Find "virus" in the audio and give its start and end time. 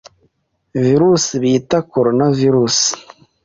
0.85-1.23, 2.41-2.77